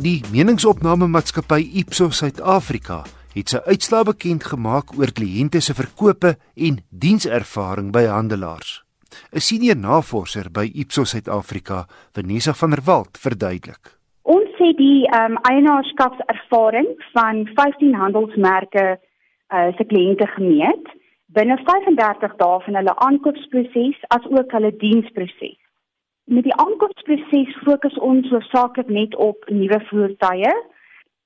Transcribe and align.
Die 0.00 0.22
meningsopname 0.32 1.04
maatskappy 1.12 1.58
Ipsos 1.76 2.22
Suid-Afrika 2.22 3.02
het 3.34 3.52
sy 3.52 3.58
uitslae 3.66 4.06
bekend 4.08 4.46
gemaak 4.48 4.94
oor 4.96 5.10
kliënte 5.12 5.60
se 5.60 5.74
verkope 5.76 6.30
en 6.56 6.78
dienservaring 6.88 7.90
by 7.92 8.06
handelaars. 8.08 8.80
'n 9.36 9.44
Senior 9.48 9.76
navorser 9.76 10.48
by 10.48 10.64
Ipsos 10.72 11.12
Suid-Afrika, 11.12 11.84
Vanessa 12.16 12.56
van 12.56 12.70
der 12.70 12.82
Walt, 12.88 13.20
verduidelik. 13.26 13.92
Ons 14.22 14.48
het 14.56 14.76
die 14.80 15.04
um, 15.20 15.36
eienaarskapservaring 15.52 16.88
van 17.12 17.44
15 17.60 17.94
handelsmerke 17.94 18.96
uh, 18.96 19.68
se 19.76 19.84
kliënte 19.84 20.26
gemeet 20.32 20.86
binne 21.36 21.60
35 21.68 22.40
dae 22.40 22.60
van 22.64 22.80
hulle 22.80 22.96
aankoopsproses 23.04 24.00
as 24.16 24.24
ook 24.32 24.48
hulle 24.56 24.72
diensproses 24.80 25.60
met 26.30 26.46
die 26.46 26.54
aankoopsproses 26.54 27.56
fokus 27.64 27.96
ons 27.98 28.28
hoofsaaklik 28.30 28.88
net 28.88 29.16
op 29.16 29.48
nuwe 29.50 29.80
voertuie, 29.88 30.52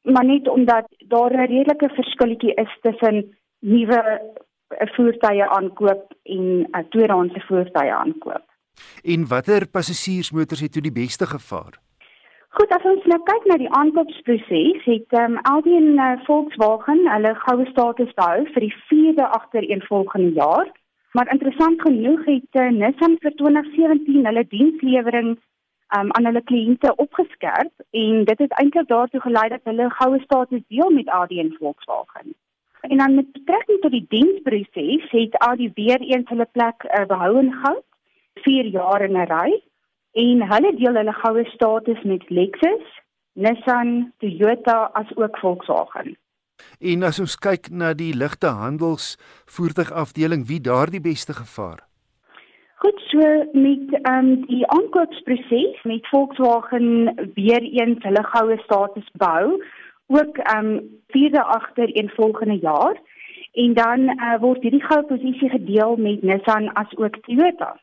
maar 0.03 0.25
net 0.25 0.49
omdat 0.49 0.89
daar 1.13 1.33
'n 1.33 1.47
redelike 1.53 1.89
verskilletjie 1.95 2.55
is 2.55 2.73
tussen 2.81 3.37
nuwe 3.59 4.01
eh, 4.69 4.89
voertuie 4.97 5.45
aankoop 5.45 6.13
en 6.23 6.45
uh, 6.71 6.81
tweedehandse 6.89 7.41
voertuie 7.41 7.93
aankoop. 7.93 8.45
En 9.03 9.29
watter 9.29 9.69
passasiersmotors 9.71 10.61
het 10.61 10.73
toe 10.73 10.83
die 10.83 10.99
beste 11.03 11.27
gevaar? 11.27 11.75
Goed, 12.49 12.71
as 12.71 12.85
ons 12.87 13.05
nou 13.05 13.21
kyk 13.23 13.45
na 13.45 13.57
die 13.57 13.71
aankoopsproses, 13.71 14.85
het 14.85 15.17
ehm 15.19 15.33
um, 15.33 15.39
Audi 15.43 15.77
en 15.77 15.99
uh, 15.99 16.25
Volkswagen 16.25 17.01
hulle 17.13 17.35
goue 17.35 17.67
status 17.67 18.13
behou 18.15 18.45
vir 18.55 18.61
die 18.61 18.75
vierde 18.89 19.27
agtereenvolgende 19.39 20.33
jaar. 20.33 20.69
Maar 21.17 21.31
interessant 21.33 21.81
genoeg 21.81 22.25
het 22.25 22.57
uh, 22.59 22.71
Nissan 22.71 23.13
vir 23.23 23.35
2017 23.41 24.25
hulle 24.27 24.43
dienslewering 24.55 25.29
um, 25.97 26.09
aan 26.17 26.27
hulle 26.27 26.43
kliënte 26.51 26.91
opgeskerp 27.05 27.85
en 27.91 28.25
dit 28.31 28.41
het 28.43 28.57
eintlik 28.59 28.89
daartoe 28.89 29.21
gelei 29.23 29.45
dat 29.53 29.71
hulle 29.71 29.87
goue 29.99 30.19
status 30.25 30.65
deel 30.75 30.91
met 30.91 31.13
Audi 31.19 31.39
en 31.41 31.55
Volkswagen. 31.59 32.35
En 32.81 32.97
dan 32.99 33.15
met 33.15 33.31
betrekking 33.33 33.81
tot 33.81 33.95
die 33.95 34.07
diensproses 34.09 35.07
het 35.11 35.39
Audi 35.47 35.71
weer 35.75 36.01
eens 36.01 36.29
hulle 36.35 36.49
plek 36.53 36.83
uh, 36.83 37.07
behou 37.07 37.39
en 37.45 37.53
gehou 37.53 37.79
4 38.49 38.73
jaar 38.75 39.07
in 39.07 39.17
'n 39.23 39.31
ry 39.31 39.63
en 40.27 40.43
hulle 40.53 40.75
deel 40.83 41.01
hulle 41.01 41.17
goue 41.23 41.45
status 41.55 42.03
met 42.03 42.31
Lexus, 42.31 43.01
Nissan, 43.33 44.13
Toyota 44.19 44.91
as 44.93 45.17
ook 45.17 45.39
Volkswagen. 45.39 46.17
En 46.81 47.03
as 47.03 47.21
ons 47.21 47.37
kyk 47.39 47.71
na 47.71 47.93
die 47.95 48.13
ligte 48.15 48.51
handels 48.61 49.15
voertuigafdeling, 49.57 50.47
wie 50.47 50.61
daar 50.61 50.91
die 50.91 51.01
beste 51.01 51.33
gevaar? 51.33 51.83
Goed, 52.85 53.01
so 53.11 53.19
met 53.53 53.95
ehm 54.03 54.19
um, 54.19 54.47
die 54.47 54.67
aankoopsproses 54.67 55.83
met 55.83 56.09
Volkswagen 56.09 57.15
weer 57.35 57.63
eens 57.63 58.03
hulle 58.03 58.25
goue 58.35 58.59
status 58.65 59.09
bou, 59.13 59.63
ook 60.07 60.39
ehm 60.39 60.67
um, 60.67 61.01
vierde 61.09 61.43
agter 61.43 61.89
een 61.97 62.11
volgende 62.17 62.59
jaar 62.59 63.01
en 63.53 63.75
dan 63.75 64.01
uh, 64.01 64.37
word 64.41 64.63
hierdie 64.63 64.83
goue 64.83 65.05
posisie 65.07 65.49
gedeel 65.51 65.97
met 65.97 66.23
Nissan 66.23 66.73
as 66.73 66.97
ook 66.97 67.17
Toyota. 67.27 67.81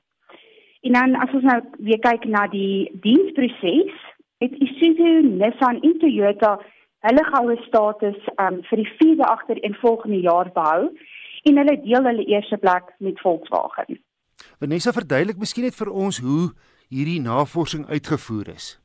En 0.82 0.94
dan 0.94 1.16
as 1.16 1.34
ons 1.34 1.44
nou 1.44 1.62
weer 1.78 2.00
kyk 2.00 2.26
na 2.26 2.48
die 2.52 2.92
diensproses, 3.02 3.94
het 4.44 4.54
Isuzu, 4.66 5.22
Nissan 5.22 5.80
en 5.82 5.98
Toyota 6.00 6.60
hulle 7.08 7.24
goue 7.34 7.58
status 7.68 8.20
um, 8.38 8.62
vir 8.70 8.84
die 8.84 8.92
vierde 9.00 9.26
agter 9.26 9.60
en 9.66 9.78
volgende 9.82 10.20
jaar 10.22 10.52
behou 10.54 10.90
en 11.50 11.58
hulle 11.58 11.78
deel 11.86 12.10
hulle 12.10 12.26
eerste 12.30 12.58
plek 12.58 12.94
met 13.00 13.20
Volkswagen. 13.20 13.98
Vanessa 14.62 14.94
verduidelik 14.94 15.40
miskien 15.42 15.66
net 15.66 15.78
vir 15.78 15.90
ons 15.90 16.22
hoe 16.22 16.52
hierdie 16.94 17.22
navorsing 17.22 17.88
uitgevoer 17.90 18.54
is. 18.54 18.76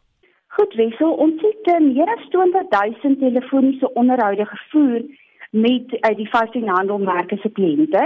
Goed, 0.56 0.72
Wessel, 0.80 1.12
ons 1.20 1.42
het 1.44 1.72
uh, 1.74 1.80
meer 1.84 2.08
as 2.08 2.28
20 2.32 2.70
000 2.72 3.18
telefoniese 3.20 3.92
onderhoude 3.92 4.46
gevoer 4.52 5.02
met 5.50 5.92
uit 6.00 6.12
uh, 6.12 6.16
die 6.16 6.28
15 6.32 6.68
handelmerke 6.68 7.36
se 7.42 7.50
kliënte. 7.58 8.04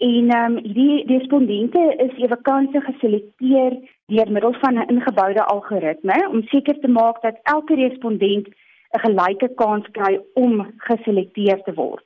En 0.00 0.30
ehm 0.32 0.56
um, 0.56 0.72
die 0.74 1.04
respondente 1.06 1.80
is 2.06 2.16
ewekante 2.24 2.80
geselekteer 2.80 3.76
deur 4.06 4.32
middel 4.32 4.54
van 4.62 4.78
'n 4.78 4.88
ingeboude 4.94 5.44
algoritme 5.44 6.28
om 6.30 6.42
seker 6.42 6.80
te 6.80 6.88
maak 6.88 7.22
dat 7.22 7.40
elke 7.42 7.74
respondent 7.74 8.48
'n 8.94 9.02
gelyke 9.06 9.48
kans 9.54 9.86
kry 9.92 10.18
om 10.34 10.72
geselekteer 10.76 11.62
te 11.62 11.74
word. 11.74 12.04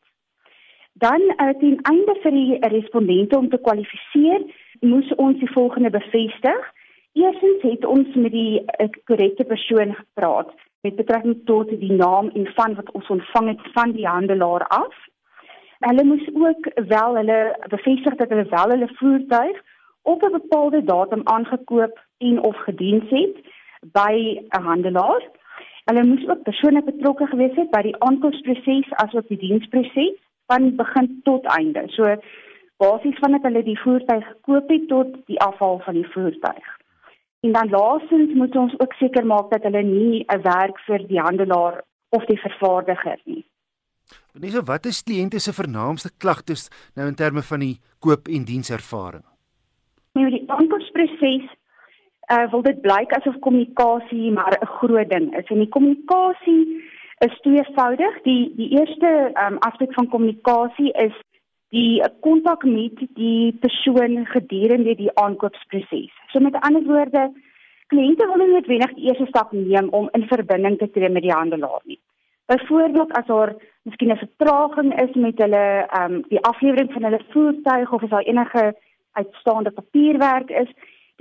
Dan 0.93 1.21
uh, 1.21 1.51
ten 1.59 1.79
einde 1.83 2.15
vir 2.23 2.31
die 2.31 2.59
respondente 2.59 3.39
om 3.39 3.49
te 3.51 3.59
kwalifiseer, 3.59 4.45
moes 4.81 5.15
ons 5.15 5.39
die 5.39 5.51
volgende 5.51 5.91
bevestig. 5.91 6.69
Eerstens 7.13 7.63
het 7.63 7.85
ons 7.85 8.15
met 8.15 8.33
die 8.33 8.61
uh, 8.61 8.89
korrekte 9.05 9.45
persoon 9.45 9.95
gepraat 9.95 10.53
met 10.87 10.97
betrekking 10.97 11.41
tot 11.45 11.69
die 11.69 11.93
naam 11.93 12.31
en 12.35 12.47
van 12.55 12.75
wat 12.75 12.91
ons 12.93 13.09
ontvang 13.09 13.49
het 13.49 13.67
van 13.73 13.93
die 13.97 14.07
handelaar 14.07 14.67
af. 14.69 14.95
Hulle 15.79 16.05
moes 16.05 16.27
ook 16.35 16.69
wel 16.89 17.17
hulle 17.17 17.39
bevestig 17.69 18.15
dat 18.15 18.29
hulle 18.29 18.47
wel 18.51 18.75
hulle 18.77 18.91
voertuig 19.01 19.63
op 20.03 20.23
'n 20.23 20.37
bepaalde 20.39 20.85
datum 20.85 21.21
aangekoop 21.25 21.99
en 22.19 22.43
of 22.43 22.57
gediens 22.57 23.09
het 23.11 23.37
by 23.81 24.15
'n 24.49 24.63
handelaar. 24.63 25.23
Hulle 25.91 26.05
moes 26.09 26.29
ook 26.29 26.43
persoonlik 26.43 26.85
betrokke 26.85 27.27
gewees 27.29 27.57
het 27.61 27.71
by 27.73 27.83
die 27.85 27.97
aankoopsproses 28.07 28.93
asook 29.03 29.27
die 29.29 29.41
diensproses 29.43 30.17
van 30.53 30.71
begin 30.79 31.11
tot 31.29 31.45
einde. 31.57 31.85
So 31.93 32.15
basies 32.81 33.19
vandat 33.21 33.45
hulle 33.49 33.63
die 33.67 33.77
voertuig 33.83 34.25
gekoop 34.31 34.71
het 34.73 34.87
tot 34.89 35.19
die 35.29 35.41
afhaal 35.45 35.83
van 35.85 35.99
die 36.01 36.07
voertuig. 36.15 36.71
En 37.45 37.53
dan 37.53 37.69
laastens 37.69 38.33
moet 38.35 38.57
ons 38.57 38.77
ook 38.81 38.95
seker 38.97 39.27
maak 39.29 39.51
dat 39.51 39.67
hulle 39.69 39.83
nie 39.83 40.25
'n 40.25 40.43
werk 40.43 40.79
vir 40.87 41.05
die 41.09 41.21
handelaar 41.21 41.83
of 42.09 42.25
die 42.25 42.41
vervaardiger 42.41 43.21
nie. 43.25 43.45
Wanneer 44.33 44.51
so 44.51 44.63
wat 44.63 44.87
is 44.87 45.03
kliënte 45.03 45.39
se 45.39 45.53
vernaamste 45.53 46.11
klagtes 46.19 46.71
nou 46.97 47.09
in 47.09 47.15
terme 47.15 47.43
van 47.43 47.61
die 47.61 47.81
koop 47.99 48.29
en 48.29 48.45
dienservaring? 48.45 49.25
Nou 50.15 50.31
die 50.31 50.45
aankoopsproses 50.47 51.45
uh, 52.33 52.51
wil 52.51 52.63
dit 52.63 52.81
blyk 52.81 53.13
asof 53.13 53.39
kommunikasie 53.39 54.33
maar 54.33 54.59
'n 54.61 54.67
groot 54.67 55.11
ding 55.11 55.37
is. 55.37 55.47
En 55.47 55.59
die 55.59 55.69
kommunikasie 55.69 56.83
is 57.19 57.41
tweevoudig. 57.41 58.23
Die 58.23 58.53
die 58.57 58.71
eerste 58.79 59.33
um, 59.47 59.59
aspek 59.59 59.95
van 59.95 60.09
kommunikasie 60.09 60.93
is 60.93 61.17
die 61.69 62.03
kontak 62.21 62.65
met 62.65 62.99
die 63.15 63.53
persoon 63.61 64.27
gedurende 64.27 64.95
die 64.95 65.11
aankoopsproses. 65.15 66.13
So 66.31 66.41
met 66.41 66.61
ander 66.61 66.83
woorde, 66.83 67.33
kliënte 67.87 68.27
wil 68.27 68.43
nie 68.43 68.53
noodwendig 68.53 68.95
die 68.95 69.09
eerste 69.09 69.27
stap 69.27 69.53
neem 69.53 69.89
om 69.89 70.09
in 70.13 70.27
verbinding 70.31 70.79
te 70.79 70.91
tree 70.91 71.09
met 71.09 71.23
die 71.23 71.35
handelaar 71.35 71.83
nie. 71.85 72.01
Byvoorbeeld 72.47 73.13
as 73.13 73.27
daar 73.27 73.55
miskien 73.83 74.13
'n 74.13 74.23
vertraging 74.25 74.91
is 75.03 75.15
met 75.15 75.39
hulle 75.39 75.87
ehm 75.89 76.13
um, 76.13 76.25
die 76.29 76.41
aflewering 76.41 76.93
van 76.93 77.05
hulle 77.05 77.21
voertuig 77.29 77.93
of 77.93 78.03
as 78.03 78.11
daar 78.11 78.29
enige 78.33 78.75
uitstaande 79.13 79.71
papierwerk 79.71 80.51
is, 80.51 80.71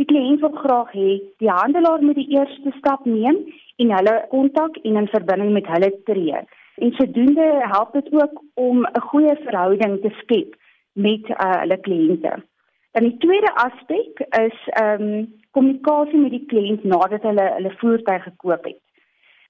Die 0.01 0.05
kliënt 0.09 0.41
wil 0.41 0.55
graag 0.57 0.93
hê 0.97 1.09
die 1.41 1.51
handelaar 1.53 2.01
moet 2.01 2.17
die 2.17 2.31
eerste 2.33 2.71
stap 2.77 3.05
neem 3.05 3.37
en 3.83 3.91
hulle 3.93 4.15
kontak 4.31 4.79
en 4.81 4.97
in 5.01 5.09
verbinding 5.11 5.51
met 5.53 5.69
hulle 5.69 5.91
tree. 6.09 6.39
En 6.81 6.95
sodoende 6.97 7.45
help 7.73 7.93
dit 7.93 8.09
ook 8.13 8.41
om 8.53 8.81
'n 8.85 9.05
goeie 9.09 9.35
verhouding 9.45 10.01
te 10.01 10.09
skep 10.21 10.55
met 10.93 11.29
uh, 11.29 11.59
hulle 11.61 11.77
kliënte. 11.77 12.33
Dan 12.91 13.03
die 13.03 13.17
tweede 13.17 13.53
aspek 13.65 14.25
is 14.41 14.57
ehm 14.81 15.01
um, 15.01 15.33
kommunikasie 15.51 16.19
met 16.19 16.31
die 16.31 16.45
kliënt 16.45 16.83
nadat 16.83 17.21
hulle 17.21 17.45
hulle 17.57 17.73
voertuig 17.77 18.23
gekoop 18.23 18.63
het. 18.65 18.81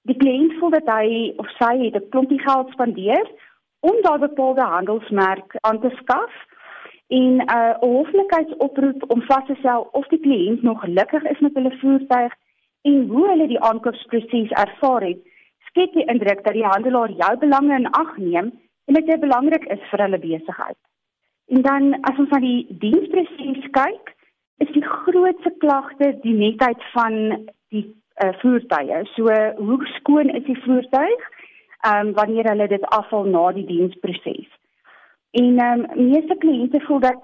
Die 0.02 0.16
kliënt 0.16 0.52
voel 0.58 0.70
dat 0.70 0.88
hy 0.96 1.32
of 1.36 1.48
sy 1.58 1.74
het 1.84 1.96
'n 1.96 2.08
klompie 2.08 2.40
geld 2.40 2.70
spandeer 2.70 3.26
om 3.80 4.02
daardie 4.02 4.28
bepaalde 4.28 4.64
handelsmerk 4.76 5.56
aan 5.60 5.80
te 5.80 5.90
skaf 6.00 6.32
en 7.18 7.36
'n 7.36 7.50
uh, 7.56 7.74
hoflikheidsoproep 7.80 9.04
om 9.14 9.22
vas 9.22 9.46
te 9.46 9.54
stel 9.58 9.88
of 9.92 10.06
die 10.08 10.20
kliënt 10.26 10.62
nog 10.62 10.80
gelukkig 10.80 11.22
is 11.32 11.40
met 11.40 11.54
hulle 11.54 11.76
voertuig 11.82 12.32
en 12.82 13.06
hoe 13.08 13.28
hulle 13.28 13.46
die 13.46 13.60
aankoopsproses 13.60 14.50
ervaar 14.64 15.02
het, 15.02 15.20
skep 15.68 15.92
die 15.92 16.06
indruk 16.12 16.44
dat 16.44 16.56
die 16.58 16.66
handelaar 16.66 17.10
jou 17.10 17.36
belange 17.38 17.74
in 17.74 17.90
ag 17.90 18.16
neem 18.16 18.52
en 18.84 18.94
dit 18.94 19.20
belangrik 19.20 19.64
is 19.64 19.84
vir 19.90 20.02
hulle 20.04 20.18
besigheid. 20.18 20.80
En 21.48 21.62
dan 21.62 22.00
as 22.00 22.18
ons 22.18 22.30
na 22.30 22.40
die 22.40 22.66
diensproses 22.84 23.70
kyk, 23.70 24.12
is 24.64 24.72
die 24.72 24.84
grootste 24.84 25.52
klagte 25.64 26.12
die 26.22 26.34
netheid 26.34 26.82
van 26.92 27.16
die 27.74 27.84
uh, 28.24 28.32
voertuie. 28.40 29.00
So 29.14 29.38
hoe 29.56 29.78
skoon 29.98 30.30
is 30.30 30.44
die 30.50 30.60
voertuig? 30.66 31.30
Ehm 31.84 32.06
um, 32.08 32.12
wanneer 32.16 32.48
hulle 32.48 32.68
dit 32.68 32.84
afval 32.96 33.26
na 33.28 33.50
die 33.52 33.66
diensproses. 33.68 34.48
En 35.40 35.58
ehm 35.58 35.80
um, 35.80 36.08
meeste 36.10 36.36
kliënte 36.38 36.80
voel 36.86 37.00
dat 37.00 37.20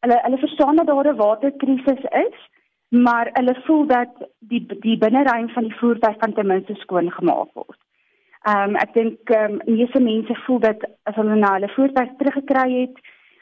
hulle 0.00 0.18
hulle 0.24 0.38
verstaan 0.38 0.76
dat 0.76 0.86
daar 0.86 1.12
'n 1.12 1.16
waterkrisis 1.16 2.02
is, 2.26 2.38
maar 2.88 3.30
hulle 3.32 3.56
voel 3.66 3.86
dat 3.86 4.12
die 4.38 4.66
die 4.80 4.98
binneruim 4.98 5.48
van 5.48 5.62
die 5.62 5.78
voertuig 5.80 6.16
kan 6.16 6.32
ten 6.32 6.46
minste 6.46 6.74
skoon 6.74 7.10
gemaak 7.10 7.50
word. 7.52 7.80
Ehm 8.42 8.68
um, 8.68 8.76
ek 8.76 8.94
dink 8.94 9.30
ehm 9.30 9.52
um, 9.52 9.76
meeste 9.76 10.00
mense 10.00 10.34
voel 10.44 10.58
dat 10.58 10.80
as 11.02 11.14
hulle 11.14 11.36
na 11.36 11.52
hulle 11.52 11.68
voertuig 11.76 12.10
teruggekry 12.16 12.80
het 12.80 12.96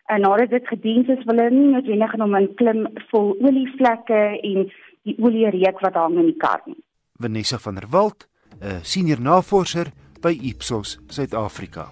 en 0.06 0.20
nadat 0.20 0.50
dit 0.50 0.66
gedien 0.66 1.06
is, 1.06 1.24
wil 1.24 1.36
hulle 1.36 1.50
nie 1.50 1.70
noodwendig 1.74 2.14
om 2.14 2.36
'n 2.36 2.54
klim 2.54 2.86
vol 3.10 3.36
olievlekke 3.40 4.22
en 4.42 4.72
die 5.02 5.16
olie 5.18 5.50
reuk 5.50 5.80
wat 5.80 5.94
hang 5.94 6.18
in 6.18 6.30
die 6.32 6.36
kar 6.36 6.62
nie. 6.64 6.82
Vanessa 7.20 7.58
van 7.58 7.74
der 7.74 7.88
Walt 7.90 8.28
'n 8.60 8.82
senior 8.82 9.20
navorser 9.20 9.86
by 10.20 10.38
Ipsos 10.42 10.98
Suid-Afrika. 11.06 11.90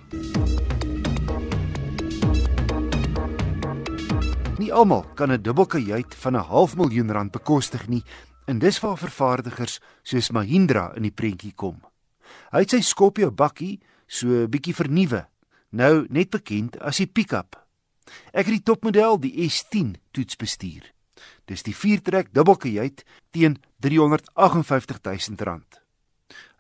Nie 4.57 4.73
almal 4.73 5.05
kan 5.15 5.31
'n 5.33 5.43
dubbelkajuit 5.43 6.15
van 6.15 6.37
'n 6.37 6.49
half 6.49 6.77
miljoen 6.77 7.11
rand 7.13 7.33
bekostig 7.33 7.89
nie, 7.89 8.03
en 8.47 8.59
dis 8.59 8.81
waar 8.81 8.99
vervaardigers 8.99 9.81
soos 10.03 10.31
Mahindra 10.31 10.95
in 10.97 11.03
die 11.03 11.11
prentjie 11.11 11.53
kom. 11.55 11.83
Hy 12.51 12.61
het 12.61 12.71
sy 12.71 12.81
Scorpio 12.81 13.31
bakkie 13.31 13.81
so 14.07 14.27
'n 14.27 14.51
bietjie 14.51 14.75
vernuwe, 14.75 15.27
nou 15.71 16.07
net 16.09 16.31
bekend 16.31 16.81
as 16.81 16.97
die 16.97 17.07
pick-up. 17.07 17.67
Ek 18.33 18.47
het 18.47 18.55
die 18.55 18.63
topmodel, 18.63 19.21
die 19.21 19.45
S10, 19.45 19.97
toets 20.13 20.37
bestuur. 20.37 20.93
Dis 21.45 21.63
die 21.63 21.75
4-trek 21.75 22.33
dubbelkajuit 22.33 23.05
teen 23.31 23.59
R358 23.83 25.29
000. 25.37 25.61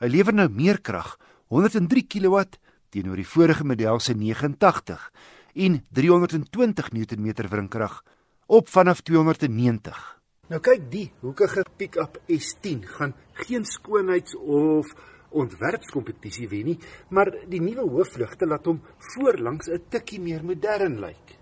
Hy 0.00 0.06
lewer 0.08 0.34
nou 0.34 0.48
meer 0.48 0.80
krag, 0.80 1.18
103 1.48 2.02
kW 2.06 2.44
teenoor 2.90 3.16
die 3.16 3.26
vorige 3.26 3.64
model 3.64 4.00
se 4.00 4.14
89 4.14 5.10
en 5.56 5.80
320 5.90 6.92
Nm 6.92 7.32
wrinkrag 7.48 8.02
op 8.46 8.68
vanaf 8.68 9.00
290. 9.00 10.20
Nou 10.46 10.60
kyk 10.62 10.84
die 10.92 11.06
hoekige 11.24 11.64
pick-up 11.76 12.20
S10 12.30 12.84
gaan 12.98 13.14
geen 13.46 13.64
skoonheids 13.66 14.36
of 14.36 14.92
ontwerpskompetisie 15.36 16.46
wen 16.48 16.70
nie, 16.70 16.76
maar 17.10 17.32
die 17.50 17.60
nuwe 17.60 17.88
hoofligte 17.90 18.46
laat 18.46 18.68
hom 18.68 18.78
voorlangs 19.14 19.68
'n 19.68 19.82
tikkie 19.90 20.20
meer 20.20 20.44
modern 20.44 21.00
lyk. 21.00 21.38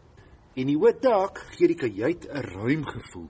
En 0.56 0.66
die 0.66 0.78
hoë 0.78 1.00
dak 1.00 1.38
gee 1.56 1.69
die 1.69 1.76
kajuit 1.76 2.26
'n 2.31 2.43
ruim 2.55 2.84
gevoel. 2.84 3.28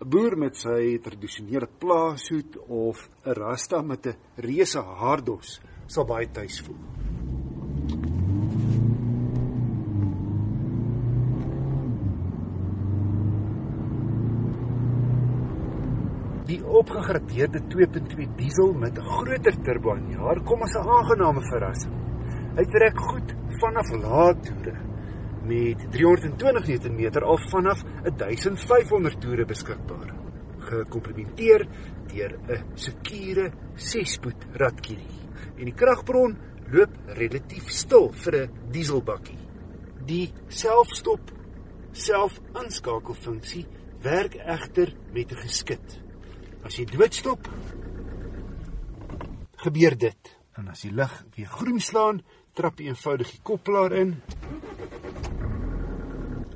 'n 0.00 0.08
Boer 0.08 0.38
met 0.38 0.56
sy 0.56 0.98
tradisionele 0.98 1.68
plaashoed 1.78 2.56
of 2.68 3.10
'n 3.26 3.34
rasta 3.34 3.82
met 3.82 4.06
'n 4.06 4.16
reuse 4.36 4.80
haardos 4.80 5.60
sal 5.86 6.04
baie 6.04 6.30
tuis 6.30 6.60
voel. 6.60 7.01
Opgegradeerde 16.72 17.60
2.2 17.68 18.26
diesel 18.36 18.72
met 18.72 18.98
'n 18.98 19.04
groter 19.04 19.56
turbo 19.62 19.92
aan 19.92 20.10
jaar 20.10 20.40
kom 20.42 20.62
as 20.62 20.74
'n 20.74 20.88
aangename 20.88 21.42
verrassing. 21.50 21.94
Hy 22.56 22.64
trek 22.64 22.98
goed 22.98 23.34
vanaf 23.60 23.90
lae 23.90 24.34
toere 24.40 24.76
met 25.44 25.90
320 25.90 26.66
Nm 26.88 27.22
af 27.24 27.50
vanaf 27.50 27.82
1500 28.02 29.20
toere 29.20 29.44
beskikbaar. 29.44 30.14
Gekomplementeer 30.58 31.66
deur 32.06 32.38
'n 32.48 32.64
sekure 32.74 33.50
6-spoed 33.74 34.46
radkierie. 34.52 35.20
En 35.58 35.64
die 35.64 35.74
kragbron 35.74 36.36
loop 36.70 36.90
relatief 37.06 37.68
stil 37.68 38.12
vir 38.12 38.34
'n 38.34 38.50
dieselbakkie. 38.70 39.38
Die 40.06 40.32
selfstop 40.48 41.20
self-aanskakelfunksie 41.92 43.66
werk 44.02 44.34
egter 44.34 44.94
met 45.12 45.32
'n 45.32 45.36
geskit. 45.36 46.02
As 46.62 46.78
jy 46.78 46.84
doodstop, 46.86 47.48
gebeur 49.62 49.96
dit. 49.98 50.32
En 50.58 50.68
as 50.70 50.84
die 50.84 50.92
lig 50.94 51.12
weer 51.36 51.50
groen 51.50 51.80
slaan, 51.80 52.20
trap 52.54 52.80
jy 52.80 52.90
eenvoudig 52.92 53.30
die 53.34 53.42
koppelaar 53.46 53.94
in. 53.96 54.16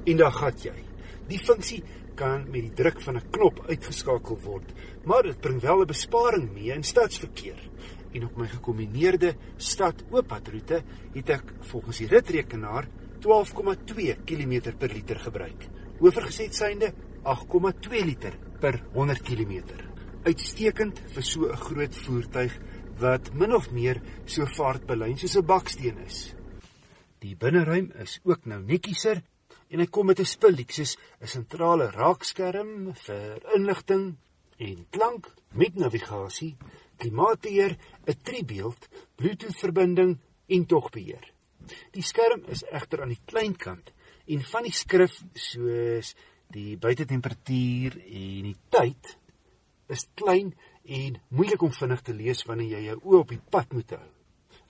En 0.06 0.20
dan 0.20 0.34
gat 0.36 0.66
jy. 0.68 0.74
Die 1.26 1.40
funksie 1.42 1.80
kan 2.16 2.44
met 2.52 2.62
die 2.68 2.74
druk 2.76 3.00
van 3.02 3.16
'n 3.16 3.30
knop 3.30 3.64
uitgeskakel 3.68 4.38
word, 4.44 4.68
maar 5.04 5.22
dit 5.22 5.40
bring 5.40 5.60
wel 5.60 5.82
'n 5.82 5.86
besparing 5.86 6.52
mee 6.52 6.72
in 6.72 6.84
stadsverkeer. 6.84 7.58
En 8.12 8.24
op 8.24 8.36
my 8.36 8.46
gekombineerde 8.46 9.34
stad-ooppadroete 9.56 10.82
het 11.14 11.30
ek 11.30 11.52
volgens 11.60 11.98
die 11.98 12.08
ritrekenaar 12.08 12.88
12,2 13.20 14.16
km 14.24 14.72
per 14.78 14.88
liter 14.88 15.18
gebruik. 15.18 15.68
Oorgeset 16.00 16.54
synde 16.54 16.92
8,2 17.22 18.04
liter 18.04 18.38
per 18.60 18.82
100 18.92 19.22
km 19.22 19.95
uitstekend 20.26 20.98
vir 21.14 21.22
so 21.22 21.46
'n 21.46 21.56
groot 21.56 21.94
voertuig 22.04 22.54
wat 22.98 23.32
min 23.34 23.52
of 23.54 23.70
meer 23.70 24.00
so 24.26 24.44
vaartbelyn 24.58 25.18
soos 25.18 25.36
'n 25.36 25.46
baksteen 25.46 25.98
is. 25.98 26.34
Die 27.20 27.36
binneruim 27.36 27.92
is 28.02 28.18
ook 28.24 28.46
nou 28.46 28.60
nettieser 28.60 29.22
en 29.70 29.78
hy 29.78 29.86
kom 29.86 30.06
met 30.06 30.20
'n 30.20 30.24
spullik 30.24 30.70
soos 30.72 30.96
'n 31.20 31.26
sentrale 31.26 31.90
raakskerm 31.90 32.94
vir 32.94 33.38
inligting 33.54 34.16
en 34.58 34.86
klank 34.90 35.32
met 35.52 35.74
navigasie, 35.76 36.56
klimaatbeheer, 36.96 37.76
'n 38.06 38.18
tribeeld, 38.22 38.88
Bluetooth-verbinding 39.16 40.18
en 40.48 40.66
togbeheer. 40.66 41.32
Die 41.92 42.02
skerm 42.02 42.42
is 42.48 42.64
egter 42.64 43.02
aan 43.02 43.14
die 43.14 43.24
kleinkant 43.24 43.92
en 44.26 44.40
van 44.42 44.62
die 44.62 44.72
skrif 44.72 45.22
soos 45.34 46.14
die 46.50 46.76
buitetemperatuur 46.76 47.92
en 48.06 48.42
die 48.42 48.56
tyd 48.70 49.16
is 49.88 50.06
klein 50.14 50.54
en 50.84 51.18
moeilik 51.28 51.62
om 51.62 51.72
vinnig 51.72 52.02
te 52.02 52.14
lees 52.14 52.44
wanneer 52.46 52.76
jy 52.76 52.82
jou 52.90 52.98
oë 53.02 53.20
op 53.20 53.34
die 53.34 53.42
pad 53.50 53.72
moet 53.72 53.90
hou. 53.90 54.06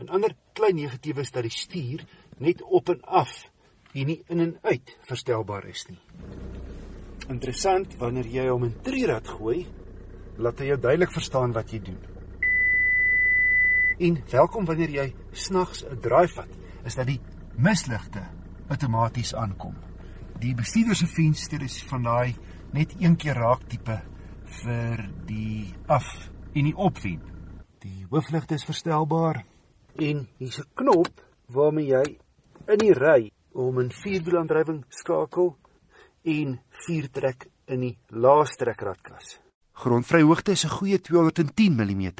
'n 0.00 0.08
Ander 0.12 0.34
klein 0.52 0.76
negatiewe 0.76 1.20
is 1.20 1.30
dat 1.32 1.42
die 1.42 1.50
stuur 1.50 2.04
net 2.38 2.62
op 2.62 2.88
en 2.88 3.00
af 3.02 3.50
en 3.94 4.06
nie 4.06 4.22
in 4.28 4.40
en 4.40 4.58
uit 4.62 4.98
verstelbaar 5.08 5.64
is 5.66 5.86
nie. 5.88 6.00
Interessant 7.28 7.96
wanneer 7.98 8.26
jy 8.26 8.48
hom 8.48 8.64
in 8.64 8.74
trirad 8.82 9.28
gooi, 9.28 9.66
laat 10.36 10.58
hy 10.60 10.66
jou 10.66 10.78
duidelik 10.80 11.12
verstaan 11.12 11.52
wat 11.52 11.72
jy 11.72 11.80
doen. 11.80 11.98
En 13.98 14.18
welkom 14.30 14.64
wanneer 14.64 14.90
jy 14.90 15.14
snags 15.32 15.84
'n 15.84 16.00
draai 16.00 16.28
vat, 16.28 16.52
is 16.84 16.94
dat 16.94 17.06
die 17.06 17.20
misligte 17.56 18.22
outomaties 18.68 19.34
aankom. 19.34 19.74
Die 20.38 20.54
bestuurder 20.54 20.96
se 20.96 21.06
venster 21.06 21.62
is 21.62 21.82
van 21.82 22.02
daai 22.02 22.34
net 22.72 22.94
een 23.00 23.16
keer 23.16 23.34
raak 23.34 23.68
tipe 23.68 24.02
vir 24.62 25.06
die 25.26 25.74
af 25.86 26.06
en 26.54 26.68
die 26.68 26.76
opwen. 26.76 27.20
Die 27.82 28.06
hoofligte 28.10 28.56
is 28.56 28.66
verstelbaar 28.66 29.44
en 29.98 30.28
hier's 30.38 30.60
'n 30.60 30.70
knop 30.74 31.20
waarmee 31.48 31.86
jy 31.86 32.18
in 32.68 32.78
die 32.78 32.92
ry 32.94 33.32
om 33.52 33.78
'n 33.78 33.90
vierwielaandrywing 33.90 34.84
skakel 34.88 35.56
en 36.24 36.60
viertrek 36.86 37.48
in 37.66 37.80
die 37.80 37.98
laastrekradkas. 38.08 39.38
Grondvryhoogte 39.72 40.52
is 40.52 40.64
'n 40.64 40.76
goeie 40.78 41.00
210 41.00 41.74
mm 41.76 42.12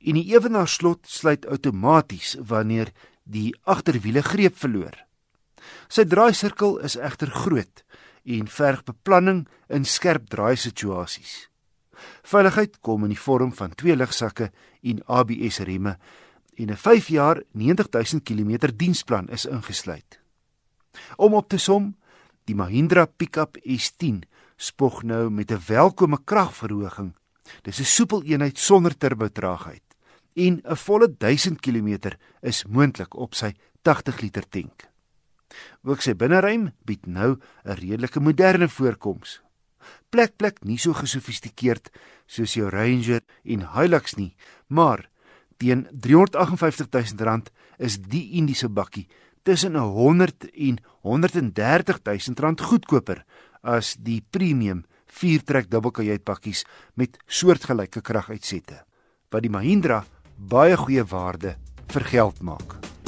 en 0.00 0.14
die 0.14 0.34
ewenaarslot 0.34 1.06
sluit 1.06 1.46
outomaties 1.46 2.36
wanneer 2.40 2.92
die 3.24 3.54
agterwiele 3.64 4.22
greep 4.22 4.56
verloor. 4.56 4.96
Sy 5.88 6.04
draaisirkel 6.04 6.78
is 6.78 6.96
egter 6.96 7.30
groot 7.30 7.84
en 8.24 8.48
verg 8.48 8.84
beplanning 8.84 9.48
in 9.68 9.84
skerp 9.84 10.28
draai 10.28 10.56
situasies. 10.56 11.49
Veiligheid 12.22 12.80
kom 12.80 13.04
in 13.04 13.14
die 13.14 13.20
vorm 13.20 13.52
van 13.52 13.74
twee 13.74 13.96
ligsakke 13.96 14.50
en 14.82 15.02
ABS 15.06 15.58
remme 15.58 15.98
en 16.54 16.70
'n 16.70 16.76
5 16.76 17.08
jaar 17.08 17.42
90000 17.52 18.22
km 18.22 18.72
diensplan 18.76 19.28
is 19.28 19.46
ingesluit. 19.46 20.20
Om 21.16 21.34
op 21.34 21.48
te 21.48 21.58
som, 21.58 21.96
die 22.44 22.54
Mahindra 22.54 23.06
Pickup 23.06 23.56
S10 23.62 24.22
spog 24.56 25.02
nou 25.02 25.30
met 25.30 25.50
'n 25.50 25.62
welkome 25.66 26.18
kragverhoging. 26.24 27.14
Dis 27.62 27.80
'n 27.80 27.84
soepel 27.84 28.22
eenheid 28.22 28.58
sonder 28.58 28.96
turbotraagheid 28.96 29.82
en 30.34 30.60
'n 30.64 30.76
volle 30.76 31.16
1000 31.16 31.60
km 31.60 32.16
is 32.40 32.64
moontlik 32.64 33.14
op 33.14 33.34
sy 33.34 33.52
80 33.82 34.20
liter 34.20 34.48
tank. 34.48 34.88
Ook 35.82 36.00
sy 36.00 36.14
binneruim 36.14 36.72
bied 36.84 37.06
nou 37.06 37.38
'n 37.64 37.74
redelike 37.74 38.20
moderne 38.20 38.68
voorkoms 38.68 39.40
plek 40.10 40.36
plek 40.36 40.60
nie 40.64 40.78
so 40.78 40.92
gesofistikeerd 40.94 41.90
soos 42.26 42.54
jou 42.54 42.68
Ranger 42.70 43.22
en 43.44 43.66
Hilux 43.74 44.16
nie, 44.16 44.34
maar 44.68 45.08
teen 45.58 45.86
358 45.92 47.16
000 47.16 47.24
rand 47.24 47.50
is 47.78 47.98
die 47.98 48.30
Indiese 48.38 48.68
bakkie 48.68 49.08
tussen 49.42 49.76
'n 49.76 49.92
100 49.96 50.50
en 50.52 50.78
130 51.02 52.00
000 52.04 52.40
rand 52.40 52.60
goedkoper 52.60 53.24
as 53.62 53.96
die 53.98 54.22
premium 54.30 54.84
viertrek 55.06 55.70
dubbelkajuit 55.70 56.24
bakkies 56.24 56.64
met 56.94 57.18
soortgelyke 57.26 58.00
kraguitsette 58.00 58.84
wat 59.30 59.42
die 59.42 59.50
Mahindra 59.50 60.04
baie 60.36 60.76
goeie 60.76 61.04
waarde 61.04 61.56
vir 61.92 62.04
geld 62.04 62.42
maak. 62.42 62.99